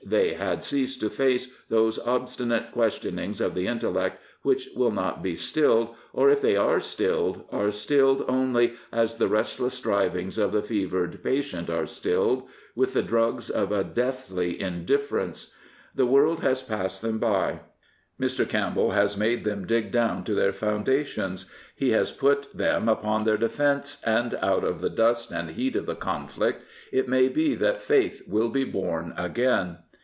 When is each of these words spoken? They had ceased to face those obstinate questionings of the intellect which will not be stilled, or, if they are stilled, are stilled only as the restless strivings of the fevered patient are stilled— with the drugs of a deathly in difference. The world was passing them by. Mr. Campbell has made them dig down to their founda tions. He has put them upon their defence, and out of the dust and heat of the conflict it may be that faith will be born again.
They 0.03 0.33
had 0.33 0.63
ceased 0.63 0.99
to 1.01 1.09
face 1.09 1.53
those 1.69 1.97
obstinate 1.99 2.71
questionings 2.73 3.39
of 3.39 3.53
the 3.53 3.67
intellect 3.67 4.19
which 4.41 4.67
will 4.75 4.91
not 4.91 5.23
be 5.23 5.35
stilled, 5.35 5.89
or, 6.11 6.29
if 6.29 6.41
they 6.41 6.57
are 6.57 6.81
stilled, 6.81 7.43
are 7.49 7.71
stilled 7.71 8.25
only 8.27 8.73
as 8.91 9.15
the 9.15 9.29
restless 9.29 9.75
strivings 9.75 10.37
of 10.37 10.51
the 10.51 10.63
fevered 10.63 11.23
patient 11.23 11.69
are 11.69 11.85
stilled— 11.85 12.43
with 12.75 12.91
the 12.93 13.03
drugs 13.03 13.49
of 13.49 13.71
a 13.71 13.85
deathly 13.85 14.59
in 14.61 14.83
difference. 14.85 15.53
The 15.95 16.07
world 16.07 16.43
was 16.43 16.63
passing 16.63 17.11
them 17.11 17.19
by. 17.19 17.59
Mr. 18.19 18.47
Campbell 18.49 18.91
has 18.91 19.15
made 19.15 19.45
them 19.45 19.65
dig 19.65 19.91
down 19.91 20.25
to 20.25 20.33
their 20.33 20.51
founda 20.51 21.05
tions. 21.05 21.45
He 21.73 21.91
has 21.91 22.11
put 22.11 22.51
them 22.57 22.89
upon 22.89 23.23
their 23.23 23.37
defence, 23.37 24.01
and 24.03 24.35
out 24.41 24.65
of 24.65 24.81
the 24.81 24.89
dust 24.89 25.31
and 25.31 25.51
heat 25.51 25.75
of 25.77 25.85
the 25.85 25.95
conflict 25.95 26.63
it 26.91 27.07
may 27.07 27.29
be 27.29 27.55
that 27.55 27.81
faith 27.83 28.23
will 28.27 28.49
be 28.49 28.65
born 28.65 29.13
again. 29.15 29.77